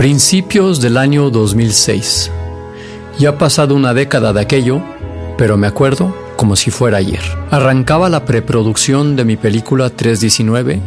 [0.00, 2.30] Principios del año 2006.
[3.18, 4.80] Ya ha pasado una década de aquello,
[5.36, 7.20] pero me acuerdo como si fuera ayer.
[7.50, 10.80] Arrancaba la preproducción de mi película 319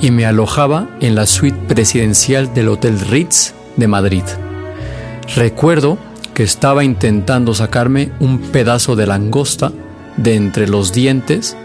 [0.00, 4.24] y me alojaba en la suite presidencial del Hotel Ritz de Madrid.
[5.36, 5.96] Recuerdo
[6.34, 9.70] que estaba intentando sacarme un pedazo de langosta
[10.16, 11.56] de entre los dientes,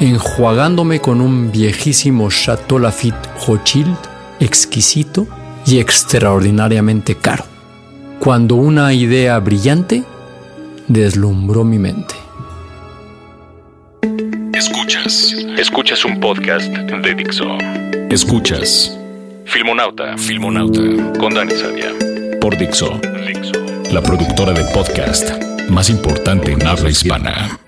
[0.00, 3.94] enjuagándome con un viejísimo Chateau Lafite Rothschild
[4.40, 5.26] exquisito
[5.66, 7.44] y extraordinariamente caro,
[8.18, 10.02] cuando una idea brillante
[10.88, 12.14] deslumbró mi mente.
[14.52, 17.46] Escuchas, escuchas un podcast de Dixo.
[18.10, 18.96] Escuchas
[19.44, 20.80] Filmonauta, Filmonauta
[21.18, 21.92] con Dani Sadia
[22.40, 23.52] por Dixo, Dixo,
[23.92, 25.30] la productora de podcast
[25.68, 27.58] más importante en habla hispana.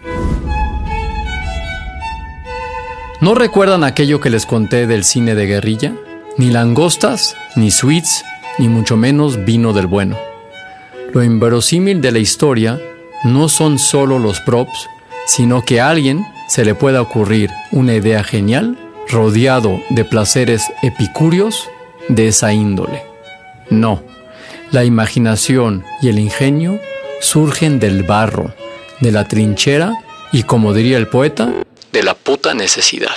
[3.21, 5.93] ¿No recuerdan aquello que les conté del cine de guerrilla?
[6.39, 8.25] Ni langostas, ni sweets,
[8.59, 10.19] ni mucho menos vino del bueno.
[11.13, 12.81] Lo inverosímil de la historia
[13.25, 14.89] no son solo los props,
[15.27, 21.69] sino que a alguien se le pueda ocurrir una idea genial rodeado de placeres epicúreos
[22.09, 23.05] de esa índole.
[23.71, 24.03] No,
[24.71, 26.81] la imaginación y el ingenio
[27.21, 28.55] surgen del barro,
[29.01, 29.93] de la trinchera
[30.33, 31.53] y, como diría el poeta,
[31.93, 33.17] de la puta necesidad.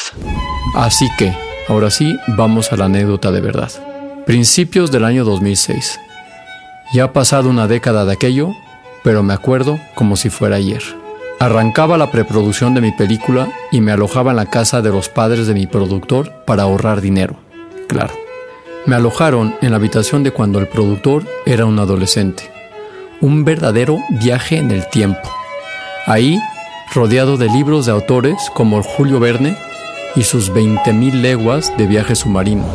[0.75, 1.34] Así que,
[1.68, 3.72] ahora sí, vamos a la anécdota de verdad.
[4.26, 6.00] Principios del año 2006.
[6.94, 8.50] Ya ha pasado una década de aquello,
[9.03, 10.81] pero me acuerdo como si fuera ayer.
[11.40, 15.48] Arrancaba la preproducción de mi película y me alojaba en la casa de los padres
[15.48, 17.36] de mi productor para ahorrar dinero.
[17.88, 18.14] Claro.
[18.86, 22.52] Me alojaron en la habitación de cuando el productor era un adolescente.
[23.20, 25.30] Un verdadero viaje en el tiempo.
[26.06, 26.40] Ahí,
[26.94, 29.58] rodeado de libros de autores como Julio Verne
[30.16, 32.66] y sus 20.000 leguas de viaje submarino.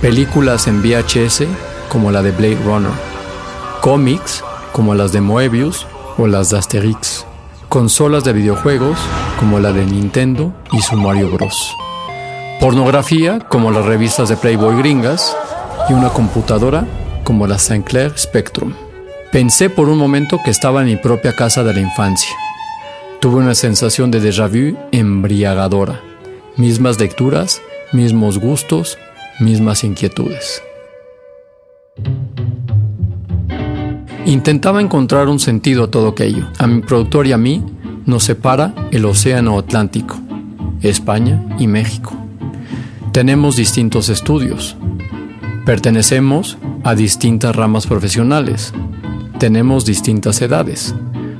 [0.00, 1.44] Películas en VHS
[1.88, 2.92] como la de Blade Runner.
[3.80, 5.86] Cómics como las de Moebius
[6.18, 7.24] o las de Asterix.
[7.68, 8.98] Consolas de videojuegos
[9.38, 11.74] como la de Nintendo y su Mario Bros.
[12.60, 15.36] Pornografía como las revistas de Playboy gringas
[15.88, 16.86] y una computadora
[17.24, 18.72] como la Sinclair Spectrum.
[19.32, 22.34] Pensé por un momento que estaba en mi propia casa de la infancia.
[23.20, 26.05] Tuve una sensación de déjà vu embriagadora.
[26.56, 27.60] Mismas lecturas,
[27.92, 28.96] mismos gustos,
[29.40, 30.62] mismas inquietudes.
[34.24, 36.48] Intentaba encontrar un sentido a todo aquello.
[36.58, 37.62] A mi productor y a mí
[38.06, 40.16] nos separa el Océano Atlántico,
[40.80, 42.14] España y México.
[43.12, 44.76] Tenemos distintos estudios.
[45.66, 48.72] Pertenecemos a distintas ramas profesionales.
[49.38, 50.94] Tenemos distintas edades.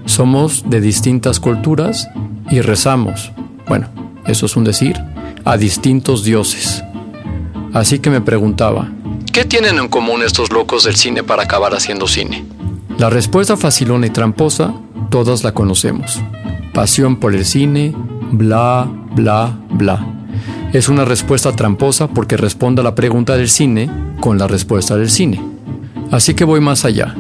[0.04, 2.06] Somos de distintas culturas
[2.50, 3.33] y rezamos,
[3.66, 4.97] bueno, eso es un decir,
[5.44, 6.82] a distintos dioses.
[7.72, 8.88] Así que me preguntaba,
[9.32, 12.44] ¿qué tienen en común estos locos del cine para acabar haciendo cine?
[12.98, 14.75] La respuesta facilona y tramposa,
[15.10, 16.20] todas la conocemos.
[16.72, 17.94] Pasión por el cine,
[18.32, 20.06] bla, bla, bla.
[20.72, 25.10] Es una respuesta tramposa porque responde a la pregunta del cine con la respuesta del
[25.10, 25.41] cine.
[26.10, 27.15] Así que voy más allá.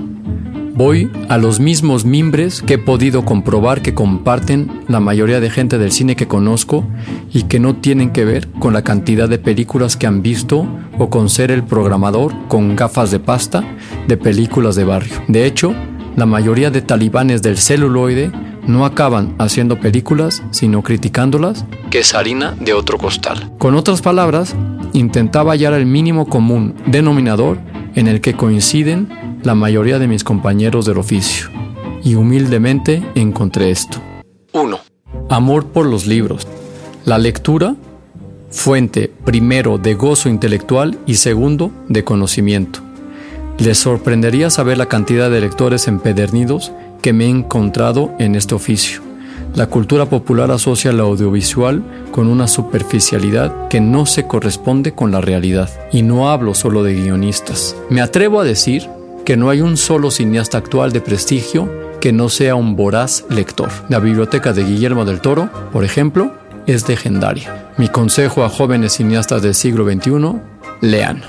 [0.76, 5.78] Voy a los mismos mimbres que he podido comprobar que comparten la mayoría de gente
[5.78, 6.86] del cine que conozco
[7.32, 10.68] y que no tienen que ver con la cantidad de películas que han visto
[10.98, 13.64] o con ser el programador con gafas de pasta
[14.06, 15.14] de películas de barrio.
[15.28, 15.74] De hecho,
[16.14, 18.30] la mayoría de talibanes del celuloide
[18.66, 23.50] no acaban haciendo películas, sino criticándolas, que es harina de otro costal.
[23.56, 24.54] Con otras palabras,
[24.92, 27.56] intentaba hallar el mínimo común denominador
[27.94, 31.48] en el que coinciden la mayoría de mis compañeros del oficio.
[32.02, 33.98] Y humildemente encontré esto.
[34.52, 34.78] 1.
[35.28, 36.48] Amor por los libros.
[37.04, 37.76] La lectura,
[38.50, 42.80] fuente primero de gozo intelectual y segundo de conocimiento.
[43.58, 49.00] Les sorprendería saber la cantidad de lectores empedernidos que me he encontrado en este oficio.
[49.54, 55.20] La cultura popular asocia el audiovisual con una superficialidad que no se corresponde con la
[55.20, 55.70] realidad.
[55.92, 57.76] Y no hablo solo de guionistas.
[57.88, 58.95] Me atrevo a decir
[59.26, 61.68] que no hay un solo cineasta actual de prestigio
[62.00, 63.68] que no sea un voraz lector.
[63.88, 66.32] La biblioteca de Guillermo del Toro, por ejemplo,
[66.68, 67.72] es legendaria.
[67.76, 70.40] Mi consejo a jóvenes cineastas del siglo XXI,
[70.80, 71.22] lean.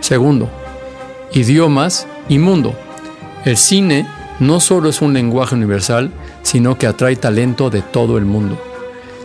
[0.00, 0.48] Segundo,
[1.34, 2.74] idiomas y mundo.
[3.44, 4.08] El cine
[4.40, 6.10] no solo es un lenguaje universal,
[6.42, 8.58] sino que atrae talento de todo el mundo.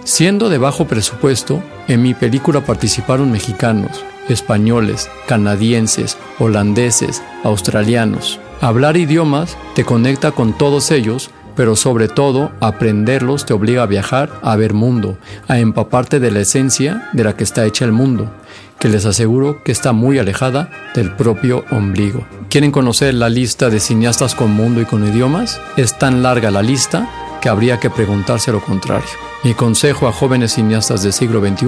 [0.04, 8.40] Siendo de bajo presupuesto, en mi película participaron mexicanos, españoles, canadienses, holandeses, australianos.
[8.62, 14.30] Hablar idiomas te conecta con todos ellos, pero sobre todo aprenderlos te obliga a viajar,
[14.44, 18.32] a ver mundo, a empaparte de la esencia de la que está hecha el mundo,
[18.80, 22.24] que les aseguro que está muy alejada del propio ombligo.
[22.50, 25.60] ¿Quieren conocer la lista de cineastas con mundo y con idiomas?
[25.76, 27.10] Es tan larga la lista
[27.42, 29.29] que habría que preguntarse lo contrario.
[29.42, 31.68] Mi consejo a jóvenes cineastas del siglo XXI,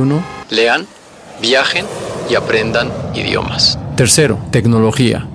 [0.49, 0.85] lean,
[1.41, 1.85] viajen
[2.29, 3.79] y aprendan idiomas.
[3.95, 5.25] Tercero, tecnología.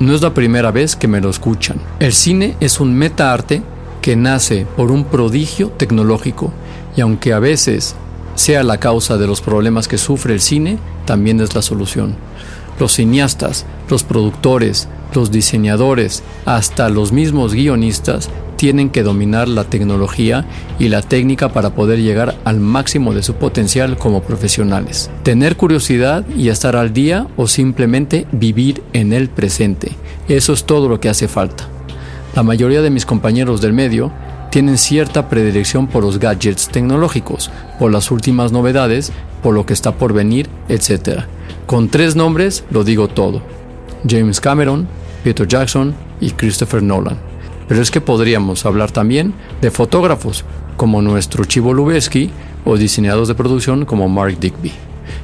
[0.00, 1.80] No es la primera vez que me lo escuchan.
[2.00, 3.62] El cine es un metaarte
[4.02, 6.52] que nace por un prodigio tecnológico
[6.96, 7.94] y aunque a veces
[8.34, 12.16] sea la causa de los problemas que sufre el cine, también es la solución.
[12.80, 18.30] Los cineastas, los productores, los diseñadores, hasta los mismos guionistas
[18.60, 20.44] tienen que dominar la tecnología
[20.78, 25.10] y la técnica para poder llegar al máximo de su potencial como profesionales.
[25.22, 29.92] Tener curiosidad y estar al día o simplemente vivir en el presente.
[30.28, 31.64] Eso es todo lo que hace falta.
[32.36, 34.12] La mayoría de mis compañeros del medio
[34.50, 39.10] tienen cierta predilección por los gadgets tecnológicos, por las últimas novedades,
[39.42, 41.20] por lo que está por venir, etc.
[41.64, 43.40] Con tres nombres lo digo todo.
[44.06, 44.86] James Cameron,
[45.24, 47.29] Peter Jackson y Christopher Nolan.
[47.70, 50.44] Pero es que podríamos hablar también de fotógrafos
[50.76, 52.28] como nuestro Chivo Lubezki
[52.64, 54.72] o diseñadores de producción como Mark Digby.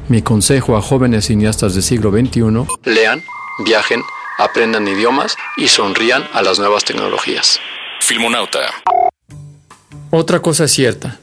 [0.08, 3.20] Mi consejo a jóvenes cineastas del siglo XXI, lean,
[3.64, 4.00] viajen,
[4.38, 7.58] aprendan idiomas y sonrían a las nuevas tecnologías.
[8.00, 8.60] Filmonauta.
[10.10, 11.18] Otra cosa es cierta,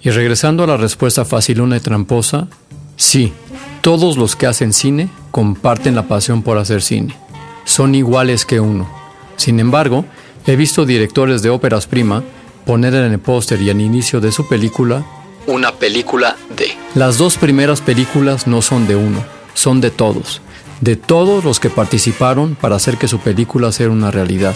[0.00, 2.46] y regresando a la respuesta fácil, una y tramposa,
[2.94, 3.32] sí,
[3.80, 7.18] todos los que hacen cine comparten la pasión por hacer cine.
[7.64, 8.88] Son iguales que uno.
[9.34, 10.04] Sin embargo,
[10.46, 12.22] He visto directores de óperas prima
[12.66, 15.04] poner en el póster y al inicio de su película
[15.46, 16.76] una película de.
[16.94, 20.40] Las dos primeras películas no son de uno, son de todos,
[20.80, 24.54] de todos los que participaron para hacer que su película sea una realidad.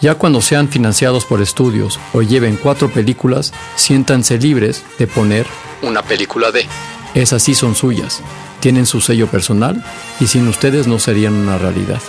[0.00, 5.46] Ya cuando sean financiados por estudios o lleven cuatro películas, siéntanse libres de poner
[5.82, 6.66] una película de.
[7.14, 8.20] Esas sí son suyas,
[8.60, 9.84] tienen su sello personal
[10.20, 12.00] y sin ustedes no serían una realidad.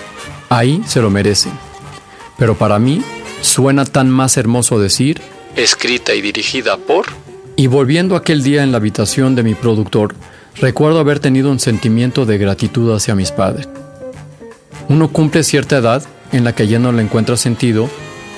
[0.50, 1.52] Ahí se lo merecen.
[2.38, 3.02] Pero para mí
[3.42, 5.22] suena tan más hermoso decir,
[5.56, 7.06] escrita y dirigida por...
[7.56, 10.16] Y volviendo aquel día en la habitación de mi productor,
[10.56, 13.70] recuerdo haber tenido un sentimiento de gratitud hacia mis padres.
[14.90, 17.90] Uno cumple cierta edad en la que ya no le encuentra sentido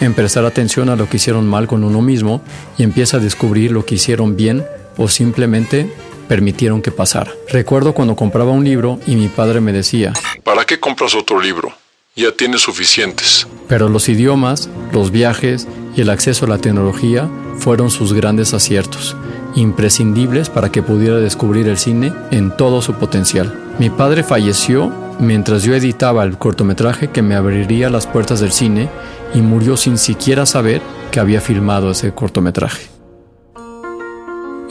[0.01, 2.41] en prestar atención a lo que hicieron mal con uno mismo
[2.77, 4.65] y empieza a descubrir lo que hicieron bien
[4.97, 5.89] o simplemente
[6.27, 7.31] permitieron que pasara.
[7.49, 10.13] Recuerdo cuando compraba un libro y mi padre me decía,
[10.43, 11.73] ¿para qué compras otro libro?
[12.15, 13.47] Ya tienes suficientes.
[13.67, 19.15] Pero los idiomas, los viajes y el acceso a la tecnología fueron sus grandes aciertos,
[19.55, 23.53] imprescindibles para que pudiera descubrir el cine en todo su potencial.
[23.79, 28.89] Mi padre falleció mientras yo editaba el cortometraje que me abriría las puertas del cine
[29.33, 30.81] y murió sin siquiera saber
[31.11, 32.95] que había filmado ese cortometraje.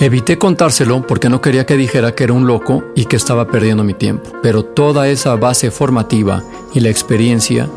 [0.00, 3.84] Evité contárselo porque no quería que dijera que era un loco y que estaba perdiendo
[3.84, 6.42] mi tiempo, pero toda esa base formativa
[6.74, 7.68] y la experiencia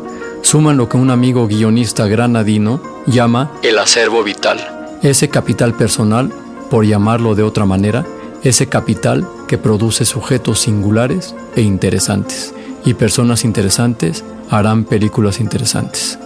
[0.42, 4.98] suman lo que un amigo guionista granadino llama el acervo vital.
[5.02, 6.32] Ese capital personal,
[6.70, 8.04] por llamarlo de otra manera,
[8.42, 12.54] ese capital que produce sujetos singulares e interesantes.
[12.84, 16.18] Y personas interesantes harán películas interesantes.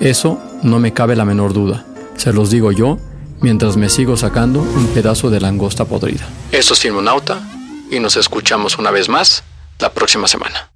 [0.00, 1.84] Eso no me cabe la menor duda.
[2.16, 2.98] Se los digo yo
[3.40, 6.28] mientras me sigo sacando un pedazo de langosta podrida.
[6.52, 7.40] Esto es Filmonauta
[7.90, 9.44] y nos escuchamos una vez más
[9.78, 10.69] la próxima semana.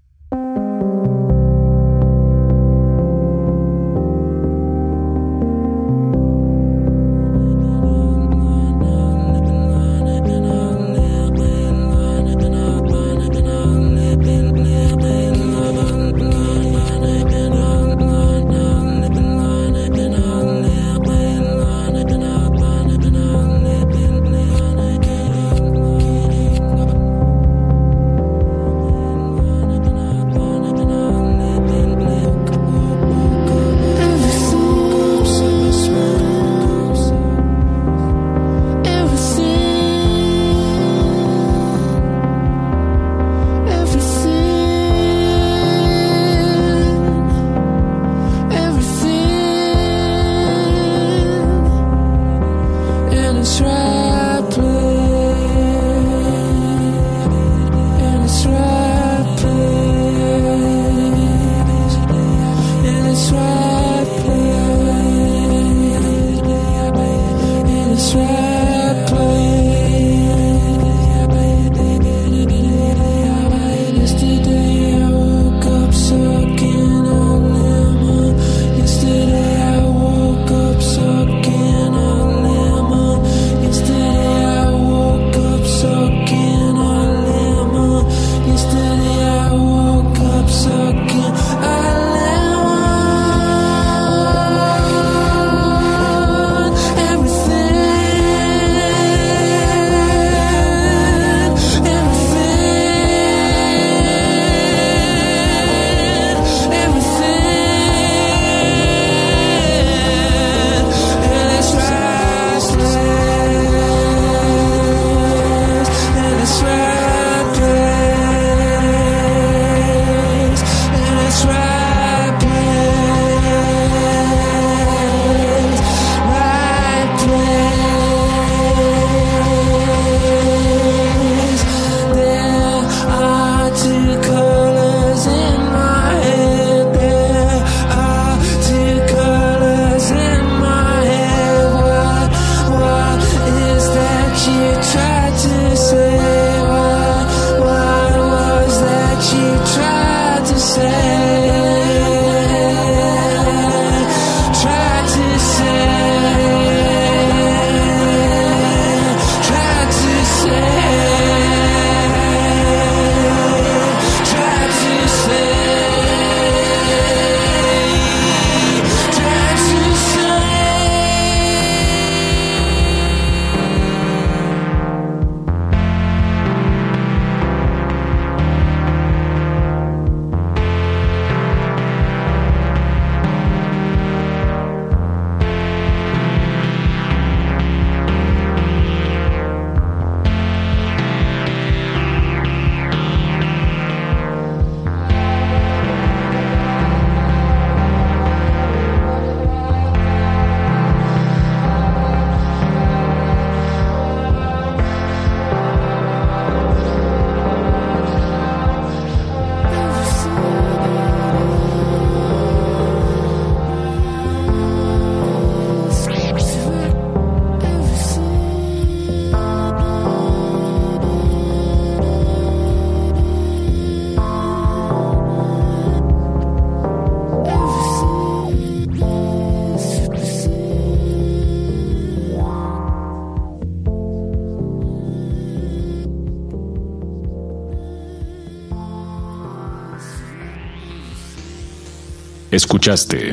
[242.55, 243.33] Escuchaste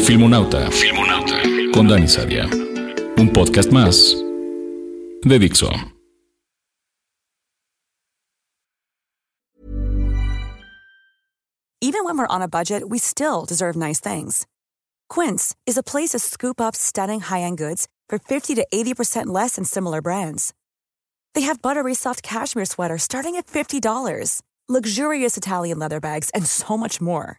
[0.00, 1.42] Filmonauta, Filmonauta
[1.74, 2.46] con Dani Sadia.
[3.18, 4.14] Un podcast más
[5.22, 5.70] de Dixo.
[11.82, 14.46] Even when we're on a budget, we still deserve nice things.
[15.10, 19.56] Quince is a place to scoop up stunning high-end goods for 50 to 80% less
[19.56, 20.54] than similar brands.
[21.34, 26.78] They have buttery soft cashmere sweaters starting at $50, luxurious Italian leather bags, and so
[26.78, 27.38] much more.